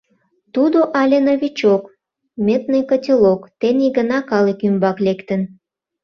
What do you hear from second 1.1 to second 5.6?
новичок— медный котелок, тений гына калык ӱмбак лектын.